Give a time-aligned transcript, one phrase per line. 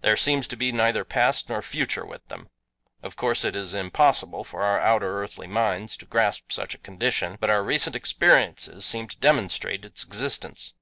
[0.00, 2.48] There seems to be neither past nor future with them.
[3.02, 7.36] Of course it is impossible for our outer earthly minds to grasp such a condition,
[7.38, 10.72] but our recent experiences seem to demonstrate its existence."